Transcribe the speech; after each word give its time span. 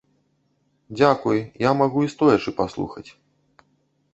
Дзякуй, 0.97 1.39
я 1.67 1.71
магу 1.81 1.99
і 2.07 2.09
стоячы 2.15 2.49
паслухаць. 2.63 3.07